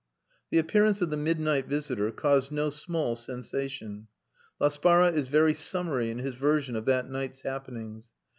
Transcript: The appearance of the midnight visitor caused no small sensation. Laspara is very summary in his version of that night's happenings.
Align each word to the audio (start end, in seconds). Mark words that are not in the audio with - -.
The 0.49 0.57
appearance 0.57 0.99
of 1.03 1.11
the 1.11 1.15
midnight 1.15 1.67
visitor 1.67 2.09
caused 2.11 2.51
no 2.51 2.71
small 2.71 3.15
sensation. 3.15 4.07
Laspara 4.59 5.11
is 5.11 5.27
very 5.27 5.53
summary 5.53 6.09
in 6.09 6.17
his 6.17 6.33
version 6.33 6.75
of 6.75 6.85
that 6.85 7.07
night's 7.07 7.41
happenings. 7.43 8.09